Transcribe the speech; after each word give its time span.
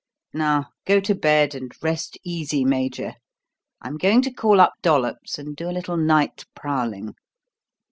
Now, 0.33 0.69
go 0.87 0.99
to 0.99 1.13
bed 1.13 1.53
and 1.53 1.71
rest 1.83 2.17
easy, 2.23 2.65
Major. 2.65 3.13
I'm 3.83 3.97
going 3.99 4.23
to 4.23 4.33
call 4.33 4.59
up 4.59 4.73
Dollops 4.81 5.37
and 5.37 5.55
do 5.55 5.69
a 5.69 5.77
little 5.77 5.95
night 5.95 6.43
prowling. 6.55 7.13